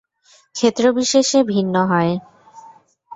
[0.55, 2.13] ক্ষেত্রবিশেষে ভিন্ন হয়।